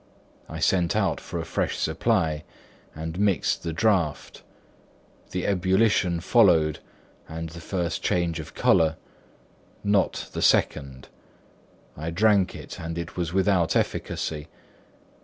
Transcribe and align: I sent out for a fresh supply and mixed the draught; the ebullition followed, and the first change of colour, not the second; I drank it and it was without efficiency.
I 0.49 0.57
sent 0.57 0.95
out 0.95 1.21
for 1.21 1.39
a 1.39 1.45
fresh 1.45 1.77
supply 1.77 2.43
and 2.95 3.19
mixed 3.19 3.61
the 3.61 3.71
draught; 3.71 4.41
the 5.29 5.45
ebullition 5.45 6.21
followed, 6.21 6.79
and 7.29 7.49
the 7.49 7.61
first 7.61 8.01
change 8.01 8.39
of 8.39 8.55
colour, 8.55 8.97
not 9.83 10.29
the 10.33 10.41
second; 10.41 11.09
I 11.95 12.09
drank 12.09 12.55
it 12.55 12.79
and 12.79 12.97
it 12.97 13.15
was 13.15 13.31
without 13.31 13.75
efficiency. 13.75 14.47